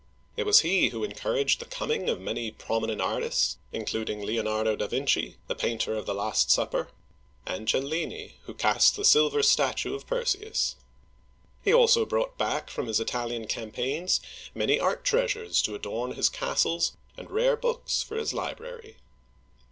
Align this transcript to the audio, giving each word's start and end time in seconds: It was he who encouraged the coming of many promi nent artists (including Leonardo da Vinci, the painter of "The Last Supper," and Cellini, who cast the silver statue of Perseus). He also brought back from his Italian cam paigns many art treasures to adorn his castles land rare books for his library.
It 0.35 0.47
was 0.47 0.61
he 0.61 0.89
who 0.89 1.03
encouraged 1.03 1.59
the 1.59 1.65
coming 1.67 2.09
of 2.09 2.19
many 2.19 2.51
promi 2.51 2.85
nent 2.87 3.05
artists 3.05 3.57
(including 3.71 4.23
Leonardo 4.23 4.75
da 4.75 4.87
Vinci, 4.87 5.37
the 5.45 5.53
painter 5.53 5.93
of 5.95 6.07
"The 6.07 6.15
Last 6.15 6.49
Supper," 6.49 6.89
and 7.45 7.67
Cellini, 7.69 8.37
who 8.45 8.55
cast 8.55 8.95
the 8.95 9.05
silver 9.05 9.43
statue 9.43 9.93
of 9.93 10.07
Perseus). 10.07 10.75
He 11.63 11.71
also 11.71 12.03
brought 12.07 12.35
back 12.35 12.71
from 12.71 12.87
his 12.87 12.99
Italian 12.99 13.45
cam 13.45 13.69
paigns 13.69 14.21
many 14.55 14.79
art 14.79 15.03
treasures 15.05 15.61
to 15.61 15.75
adorn 15.75 16.13
his 16.13 16.29
castles 16.29 16.93
land 17.15 17.29
rare 17.29 17.55
books 17.55 18.01
for 18.01 18.15
his 18.15 18.33
library. 18.33 18.97